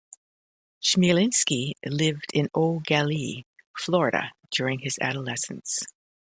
Chmielinski 0.83 1.73
lived 1.85 2.31
in 2.33 2.49
Eau 2.55 2.79
Gallie, 2.83 3.45
Florida 3.77 4.31
during 4.49 4.79
his 4.79 4.97
adolescence. 4.99 5.77